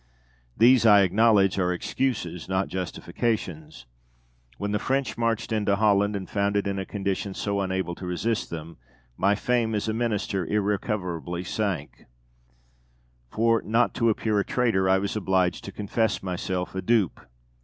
[0.57, 3.85] These, I acknowledge, are excuses, not justifications.
[4.57, 8.07] When the French marched into Holland and found it in a condition so unable to
[8.07, 8.77] resist them,
[9.15, 12.07] my fame as a Minister irrecoverably sank;
[13.29, 17.19] for, not to appear a traitor, I was obliged to confess myself a dupe.